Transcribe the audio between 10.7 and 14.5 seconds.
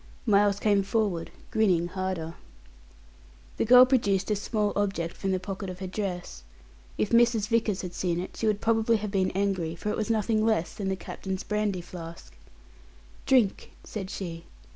than the captain's brandy flask. "Drink," said she.